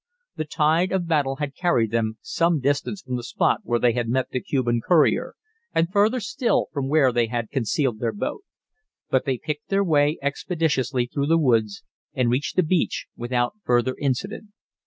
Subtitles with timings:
[0.35, 4.09] The tide of battle had carried them some distance from the spot where they had
[4.09, 5.35] met the Cuban courier,
[5.75, 8.43] and further still from where they had concealed their boat.
[9.11, 11.83] But they picked their way expeditiously through the woods,
[12.15, 14.47] and reached the beach without further incident.